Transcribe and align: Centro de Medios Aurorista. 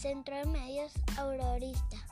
Centro 0.00 0.34
de 0.34 0.46
Medios 0.46 0.92
Aurorista. 1.18 2.09